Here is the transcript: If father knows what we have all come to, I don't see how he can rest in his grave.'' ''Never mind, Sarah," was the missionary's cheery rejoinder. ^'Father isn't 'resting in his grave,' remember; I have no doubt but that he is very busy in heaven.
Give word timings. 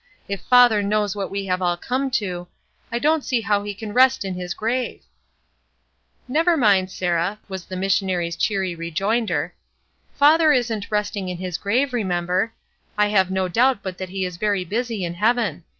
If 0.27 0.41
father 0.41 0.81
knows 0.81 1.15
what 1.15 1.29
we 1.29 1.45
have 1.45 1.61
all 1.61 1.77
come 1.77 2.09
to, 2.17 2.47
I 2.91 2.97
don't 2.97 3.23
see 3.23 3.41
how 3.41 3.63
he 3.63 3.75
can 3.75 3.93
rest 3.93 4.25
in 4.25 4.33
his 4.33 4.55
grave.'' 4.55 5.03
''Never 6.27 6.57
mind, 6.57 6.89
Sarah," 6.89 7.37
was 7.47 7.65
the 7.65 7.75
missionary's 7.75 8.35
cheery 8.35 8.73
rejoinder. 8.73 9.53
^'Father 10.19 10.57
isn't 10.57 10.89
'resting 10.89 11.29
in 11.29 11.37
his 11.37 11.59
grave,' 11.59 11.93
remember; 11.93 12.51
I 12.97 13.09
have 13.09 13.29
no 13.29 13.47
doubt 13.47 13.83
but 13.83 13.99
that 13.99 14.09
he 14.09 14.25
is 14.25 14.37
very 14.37 14.65
busy 14.65 15.05
in 15.05 15.13
heaven. 15.13 15.65